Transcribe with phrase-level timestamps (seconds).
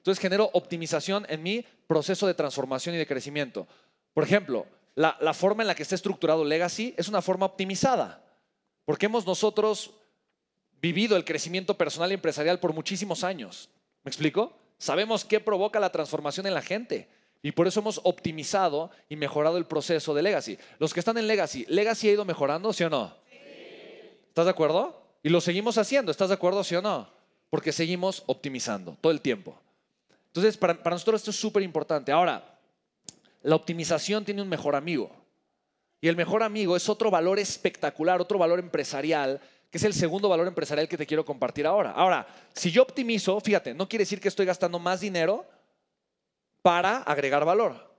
[0.00, 3.68] Entonces genero optimización en mi proceso de transformación y de crecimiento.
[4.14, 8.24] Por ejemplo, la, la forma en la que está estructurado Legacy es una forma optimizada,
[8.86, 9.90] porque hemos nosotros
[10.80, 13.68] vivido el crecimiento personal y empresarial por muchísimos años.
[14.02, 14.56] ¿Me explico?
[14.78, 17.08] Sabemos qué provoca la transformación en la gente.
[17.42, 20.58] Y por eso hemos optimizado y mejorado el proceso de Legacy.
[20.78, 23.14] Los que están en Legacy, ¿Legacy ha ido mejorando, sí o no?
[24.28, 25.02] ¿Estás de acuerdo?
[25.22, 27.10] Y lo seguimos haciendo, ¿estás de acuerdo, sí o no?
[27.50, 29.60] Porque seguimos optimizando todo el tiempo.
[30.30, 32.12] Entonces, para, para nosotros esto es súper importante.
[32.12, 32.58] Ahora,
[33.42, 35.10] la optimización tiene un mejor amigo.
[36.00, 40.28] Y el mejor amigo es otro valor espectacular, otro valor empresarial, que es el segundo
[40.28, 41.92] valor empresarial que te quiero compartir ahora.
[41.92, 45.46] Ahora, si yo optimizo, fíjate, no quiere decir que estoy gastando más dinero
[46.62, 47.90] para agregar valor.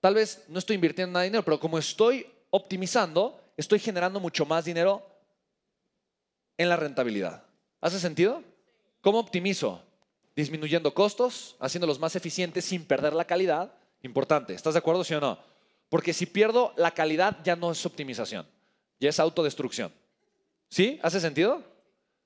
[0.00, 4.44] Tal vez no estoy invirtiendo nada de dinero, pero como estoy optimizando, estoy generando mucho
[4.44, 5.06] más dinero
[6.58, 7.44] en la rentabilidad.
[7.80, 8.42] ¿Hace sentido?
[9.00, 9.82] ¿Cómo optimizo?
[10.34, 13.72] Disminuyendo costos, haciéndolos más eficientes sin perder la calidad.
[14.02, 15.38] Importante, ¿estás de acuerdo, sí o no?
[15.88, 18.46] Porque si pierdo la calidad ya no es optimización,
[18.98, 19.92] ya es autodestrucción.
[20.68, 20.98] ¿Sí?
[21.02, 21.62] ¿Hace sentido?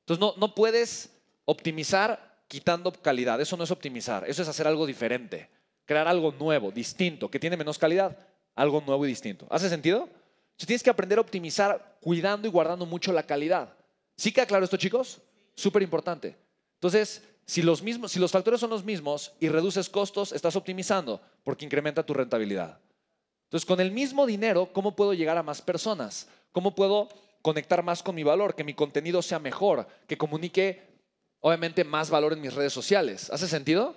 [0.00, 1.10] Entonces no, no puedes
[1.44, 5.48] optimizar quitando calidad, eso no es optimizar, eso es hacer algo diferente,
[5.84, 8.16] crear algo nuevo, distinto, que tiene menos calidad,
[8.54, 9.46] algo nuevo y distinto.
[9.50, 10.02] ¿Hace sentido?
[10.02, 13.74] Entonces tienes que aprender a optimizar cuidando y guardando mucho la calidad.
[14.16, 15.20] ¿Sí queda claro esto, chicos?
[15.54, 16.36] Súper importante.
[16.74, 21.20] Entonces, si los, mismos, si los factores son los mismos y reduces costos, estás optimizando
[21.44, 22.80] porque incrementa tu rentabilidad.
[23.44, 26.28] Entonces, con el mismo dinero, ¿cómo puedo llegar a más personas?
[26.50, 27.08] ¿Cómo puedo
[27.42, 28.56] conectar más con mi valor?
[28.56, 30.82] Que mi contenido sea mejor, que comunique,
[31.38, 33.30] obviamente, más valor en mis redes sociales.
[33.30, 33.94] ¿Hace sentido?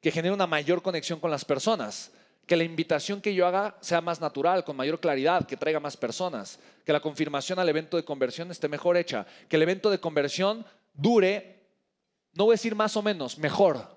[0.00, 2.12] Que genere una mayor conexión con las personas.
[2.46, 5.98] Que la invitación que yo haga sea más natural, con mayor claridad, que traiga más
[5.98, 6.58] personas.
[6.86, 9.26] Que la confirmación al evento de conversión esté mejor hecha.
[9.50, 11.55] Que el evento de conversión dure,
[12.36, 13.96] no voy a decir más o menos, mejor.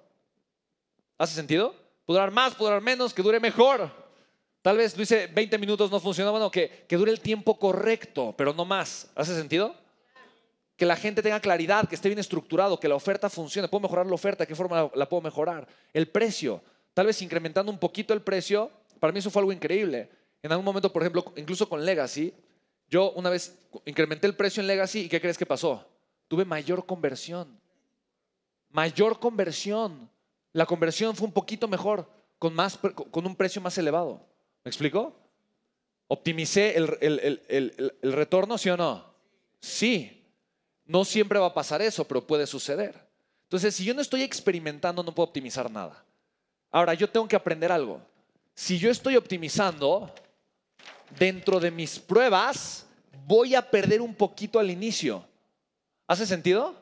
[1.18, 1.76] ¿Hace sentido?
[2.06, 3.92] Puede durar más, puede durar menos, que dure mejor.
[4.62, 6.32] Tal vez lo hice 20 minutos, no funcionó.
[6.32, 9.10] Bueno, que, que dure el tiempo correcto, pero no más.
[9.16, 9.76] ¿Hace sentido?
[10.76, 13.68] Que la gente tenga claridad, que esté bien estructurado, que la oferta funcione.
[13.68, 14.44] ¿Puedo mejorar la oferta?
[14.44, 15.68] ¿De qué forma la, la puedo mejorar?
[15.94, 16.62] El precio.
[16.94, 18.72] Tal vez incrementando un poquito el precio.
[19.00, 20.10] Para mí eso fue algo increíble.
[20.42, 22.34] En algún momento, por ejemplo, incluso con Legacy,
[22.88, 25.86] yo una vez incrementé el precio en Legacy y ¿qué crees que pasó?
[26.28, 27.60] Tuve mayor conversión.
[28.72, 30.10] Mayor conversión.
[30.54, 32.78] La conversión fue un poquito mejor, con, más,
[33.12, 34.22] con un precio más elevado.
[34.64, 35.16] ¿Me explico?
[36.08, 39.06] ¿Optimicé el, el- el- el- retorno, sí o no?
[39.62, 40.24] Sí.
[40.86, 43.00] No siempre va a pasar eso, pero puede suceder.
[43.44, 46.04] Entonces, si yo no estoy experimentando, no puedo optimizar nada.
[46.72, 48.02] Ahora, yo tengo que aprender algo.
[48.56, 50.12] Si yo estoy optimizando,
[51.18, 52.86] dentro de mis pruebas,
[53.26, 55.24] voy a perder un poquito al inicio.
[56.08, 56.76] ¿Hace sentido?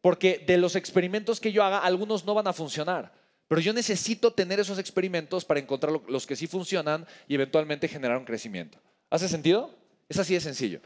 [0.00, 3.12] Porque de los experimentos que yo haga, algunos no van a funcionar.
[3.48, 7.88] Pero yo necesito tener esos experimentos para encontrar lo- los que sí funcionan y eventualmente
[7.88, 8.78] generar un crecimiento.
[9.10, 9.74] ¿Hace sentido?
[10.08, 10.80] Es así de sencillo.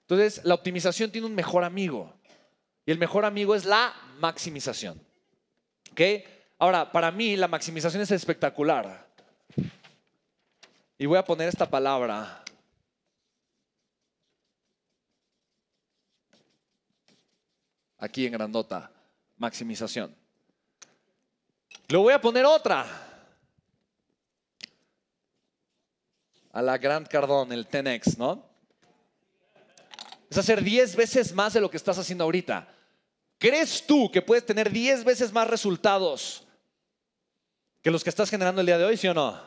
[0.00, 2.12] Entonces, la optimización tiene un mejor amigo.
[2.86, 5.00] Y el mejor amigo es la maximización.
[5.92, 6.00] ¿Ok?
[6.58, 9.06] Ahora, para mí la maximización es espectacular.
[10.98, 12.43] Y voy a poner esta palabra.
[17.98, 18.90] Aquí en grandota.
[19.36, 20.14] Maximización.
[21.88, 22.86] Le voy a poner otra.
[26.52, 28.48] A la Grant Cardone, el 10X, ¿no?
[30.30, 32.68] Es hacer 10 veces más de lo que estás haciendo ahorita.
[33.38, 36.46] ¿Crees tú que puedes tener 10 veces más resultados
[37.82, 39.38] que los que estás generando el día de hoy, sí o no?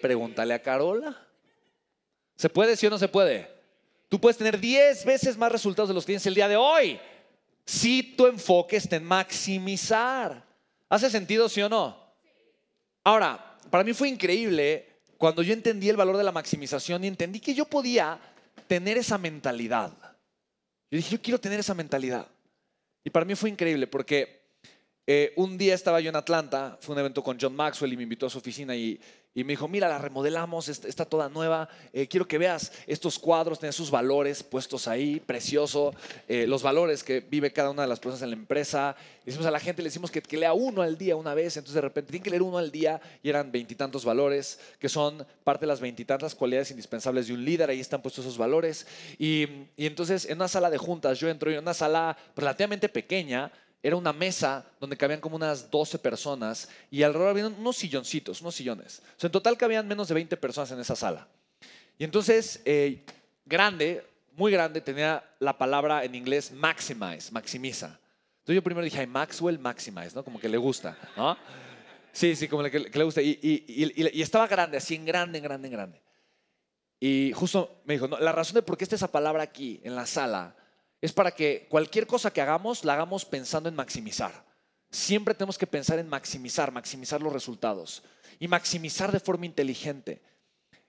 [0.00, 1.26] Pregúntale a Carola.
[2.36, 3.50] ¿Se puede, sí o no se puede?
[4.08, 7.00] Tú puedes tener 10 veces más resultados de los que tienes el día de hoy
[7.68, 10.42] si tu enfoque está en maximizar.
[10.88, 12.02] ¿Hace sentido, sí o no?
[13.04, 17.40] Ahora, para mí fue increíble cuando yo entendí el valor de la maximización y entendí
[17.40, 18.18] que yo podía
[18.68, 19.92] tener esa mentalidad.
[20.90, 22.26] Yo dije, yo quiero tener esa mentalidad.
[23.04, 24.37] Y para mí fue increíble porque
[25.10, 28.02] eh, un día estaba yo en Atlanta, fue un evento con John Maxwell y me
[28.02, 29.00] invitó a su oficina y,
[29.34, 33.58] y me dijo, mira, la remodelamos, está, toda nueva, eh, quiero que veas estos cuadros,
[33.58, 35.94] tienen sus valores puestos ahí, precioso,
[36.26, 38.96] eh, los valores que vive cada una de las personas en la empresa.
[39.20, 41.56] Le decimos a la gente, le decimos que, que lea uno al día una vez,
[41.56, 45.24] entonces de repente tienen que leer uno al día y eran veintitantos valores, que son
[45.42, 48.86] parte de las veintitantas cualidades indispensables de un líder, ahí están puestos esos valores.
[49.18, 49.46] Y,
[49.76, 53.52] y entonces en una sala de juntas, yo entro en una sala relativamente pequeña,
[53.82, 58.54] era una mesa donde cabían como unas 12 personas y alrededor había unos silloncitos, unos
[58.54, 59.02] sillones.
[59.16, 61.28] O sea, en total cabían menos de 20 personas en esa sala.
[61.96, 63.04] Y entonces, eh,
[63.44, 67.98] grande, muy grande, tenía la palabra en inglés maximize, maximiza.
[68.48, 70.24] Entonces yo primero dije, ay, Maxwell Maximize, ¿no?
[70.24, 71.36] Como que le gusta, ¿no?
[72.12, 73.20] Sí, sí, como que, le gusta.
[73.20, 76.02] Y, y, estaba grande, así en grande, en grande, en grande.
[76.98, 79.94] Y justo me dijo, no, la razón de por qué está esa palabra aquí, en
[79.94, 80.56] la sala,
[81.00, 84.44] es para que cualquier cosa que hagamos, la hagamos pensando en maximizar.
[84.90, 88.02] Siempre tenemos que pensar en maximizar, maximizar los resultados
[88.38, 90.22] y maximizar de forma inteligente.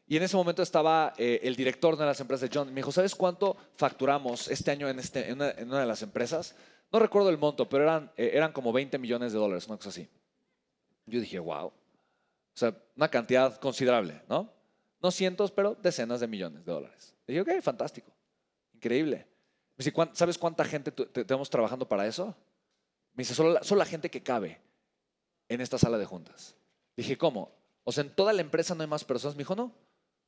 [0.08, 2.70] Y en ese momento estaba eh, el director de una de las empresas de John.
[2.70, 6.56] Me dijo, ¿sabes cuánto facturamos este año en, este, en, una, de las empresas?
[6.92, 10.10] No recuerdo el monto, pero eran, eh, como 20 millones de dólares, una cosa así.
[11.06, 11.68] Yo dije, wow.
[11.68, 11.74] O
[12.56, 14.52] sea, una cantidad considerable, ¿no?
[15.02, 17.14] No cientos, pero decenas de millones de dólares.
[17.28, 18.12] dije, ok, fantástico.
[18.74, 19.29] Increíble.
[19.80, 22.36] Me dice, ¿sabes cuánta gente tenemos trabajando para eso?
[23.14, 24.60] Me dice, solo solo la gente que cabe
[25.48, 26.54] en esta sala de juntas.
[26.98, 27.50] Dije, ¿cómo?
[27.86, 29.38] O sea, en toda la empresa no hay más personas.
[29.38, 29.72] Me dijo, no.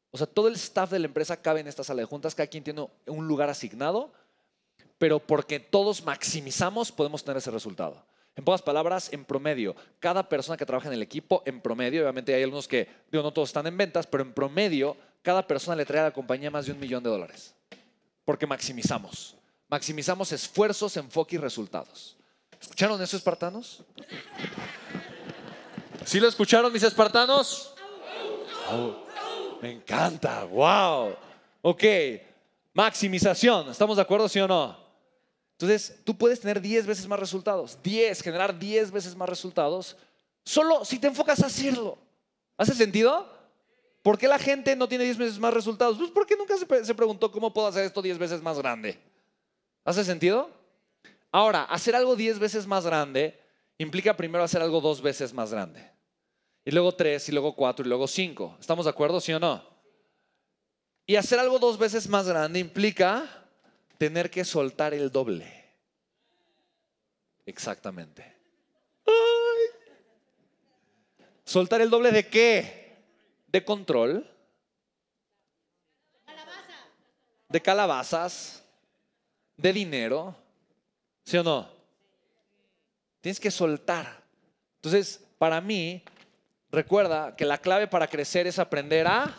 [0.09, 2.47] O sea, todo el staff de la empresa cabe en esta sala de juntas, cada
[2.47, 4.13] quien tiene un lugar asignado,
[4.97, 8.05] pero porque todos maximizamos podemos tener ese resultado.
[8.37, 12.33] En pocas palabras, en promedio, cada persona que trabaja en el equipo, en promedio, obviamente
[12.33, 15.85] hay algunos que, digo, no todos están en ventas, pero en promedio, cada persona le
[15.85, 17.53] trae a la compañía más de un millón de dólares.
[18.23, 19.40] Porque maximizamos.
[19.71, 22.17] Maximizamos esfuerzos, enfoque y resultados.
[22.59, 23.85] ¿Escucharon eso, espartanos?
[26.03, 27.73] ¿Sí lo escucharon, mis espartanos?
[29.61, 31.15] Me encanta, wow.
[31.61, 31.83] Ok,
[32.73, 34.77] maximización, ¿estamos de acuerdo, sí o no?
[35.53, 39.95] Entonces, tú puedes tener 10 veces más resultados, 10, generar 10 veces más resultados,
[40.43, 41.97] solo si te enfocas a hacerlo.
[42.57, 43.25] ¿Hace sentido?
[44.01, 45.97] ¿Por qué la gente no tiene 10 veces más resultados?
[45.97, 49.10] Pues porque nunca se, se preguntó cómo puedo hacer esto 10 veces más grande.
[49.83, 50.49] ¿Hace sentido?
[51.31, 53.39] Ahora, hacer algo 10 veces más grande
[53.77, 55.91] implica primero hacer algo dos veces más grande
[56.63, 58.55] y luego tres, y luego cuatro, y luego cinco.
[58.59, 59.63] ¿Estamos de acuerdo, sí o no?
[61.05, 63.47] Y hacer algo dos veces más grande implica
[63.97, 65.65] tener que soltar el doble.
[67.45, 68.37] Exactamente.
[71.43, 72.97] ¿Soltar el doble de qué?
[73.47, 74.29] De control.
[77.49, 78.63] De calabazas.
[79.61, 80.35] De dinero.
[81.23, 81.69] ¿Sí o no?
[83.21, 84.21] Tienes que soltar.
[84.77, 86.03] Entonces, para mí,
[86.71, 89.35] Recuerda que la clave para crecer es aprender a...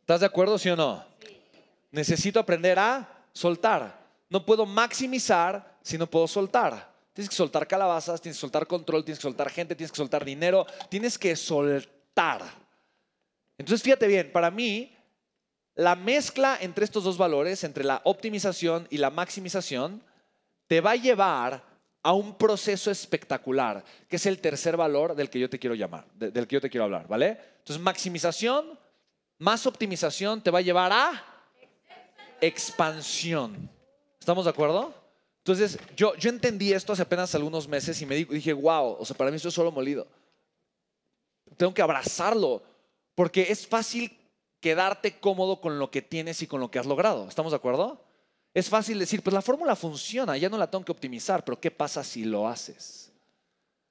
[0.00, 1.04] ¿Estás de acuerdo, sí o no?
[1.90, 4.00] Necesito aprender a soltar.
[4.30, 6.90] No puedo maximizar si no puedo soltar.
[7.12, 10.24] Tienes que soltar calabazas, tienes que soltar control, tienes que soltar gente, tienes que soltar
[10.24, 12.42] dinero, tienes que soltar.
[13.58, 14.96] Entonces, fíjate bien, para mí,
[15.74, 20.02] la mezcla entre estos dos valores, entre la optimización y la maximización,
[20.66, 21.62] te va a llevar
[22.02, 26.04] a un proceso espectacular, que es el tercer valor del que yo te quiero llamar,
[26.14, 27.38] del que yo te quiero hablar, ¿vale?
[27.58, 28.78] Entonces, maximización
[29.38, 31.24] más optimización te va a llevar a
[32.40, 33.68] expansión.
[34.20, 34.94] ¿Estamos de acuerdo?
[35.38, 39.16] Entonces, yo, yo entendí esto hace apenas algunos meses y me dije, wow, o sea,
[39.16, 40.06] para mí esto es solo molido.
[41.56, 42.62] Tengo que abrazarlo,
[43.16, 44.16] porque es fácil
[44.62, 47.28] quedarte cómodo con lo que tienes y con lo que has logrado.
[47.28, 48.00] ¿Estamos de acuerdo?
[48.54, 51.70] Es fácil decir, pues la fórmula funciona, ya no la tengo que optimizar, pero ¿qué
[51.70, 53.10] pasa si lo haces?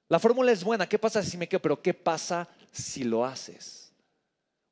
[0.08, 1.60] La fórmula es buena, ¿qué pasa si me quedo?
[1.60, 3.92] Pero ¿qué pasa si lo haces?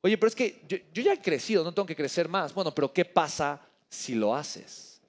[0.01, 2.51] Oye, pero es que yo, ya he crecido, no tengo que crecer más.
[2.53, 4.99] Bueno, pero ¿qué pasa si lo haces?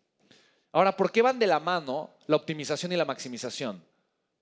[0.72, 3.82] Ahora, ¿por qué van de la mano la optimización y la maximización?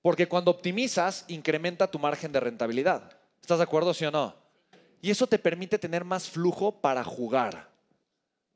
[0.03, 3.17] Porque cuando optimizas, incrementa tu margen de rentabilidad.
[3.41, 4.40] ¿Estás de acuerdo, sí o no?
[5.01, 7.71] Y eso te permite tener más flujo para jugar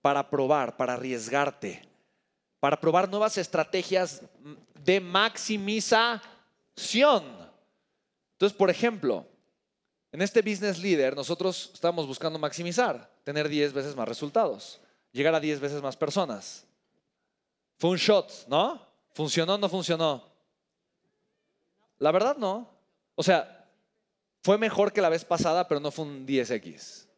[0.05, 1.83] para probar, para arriesgarte,
[2.61, 4.21] para probar nuevas estrategias
[4.85, 6.29] de maximización.
[8.33, 9.27] Entonces, por ejemplo,
[10.13, 14.79] en este Business Leader nosotros estamos buscando maximizar, tener 10 veces más resultados,
[15.11, 16.67] llegar a 10 veces más personas.
[17.79, 18.87] Fue un shot, ¿no?
[19.15, 20.23] ¿Funcionó o no funcionó?
[21.99, 22.69] La verdad no.
[23.15, 23.64] O sea,
[24.45, 27.07] fue mejor que la vez pasada, pero no fue un 10X.